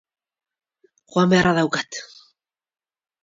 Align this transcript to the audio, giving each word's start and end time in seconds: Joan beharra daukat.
Joan 1.15 1.29
beharra 1.33 1.53
daukat. 1.59 1.99